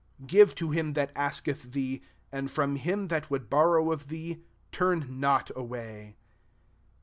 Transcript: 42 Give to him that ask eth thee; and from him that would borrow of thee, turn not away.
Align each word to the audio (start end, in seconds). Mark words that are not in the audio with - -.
42 0.19 0.25
Give 0.27 0.55
to 0.55 0.71
him 0.71 0.93
that 0.93 1.11
ask 1.15 1.47
eth 1.47 1.73
thee; 1.73 2.01
and 2.31 2.49
from 2.49 2.75
him 2.77 3.09
that 3.09 3.29
would 3.29 3.51
borrow 3.51 3.91
of 3.91 4.07
thee, 4.07 4.41
turn 4.71 5.19
not 5.19 5.51
away. 5.55 6.15